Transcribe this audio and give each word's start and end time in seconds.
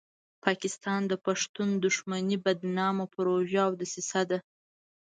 پاکستان 0.45 1.01
د 1.07 1.13
پښتون 1.25 1.69
دښمنۍ 1.85 2.37
بدنامه 2.45 3.05
پروژه 3.15 3.59
او 3.67 3.71
دسیسه 3.81 4.21
ده. 4.29 4.37